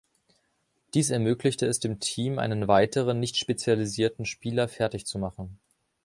Dies 0.95 1.11
ermöglichte 1.11 1.67
es 1.67 1.79
dem 1.79 1.99
Team, 1.99 2.39
einen 2.39 2.67
weiteren 2.67 3.19
nicht 3.19 3.37
spezialisierten 3.37 4.25
Spieler 4.25 4.67
fertig 4.67 5.05
zu 5.05 5.19
machen. 5.19 5.59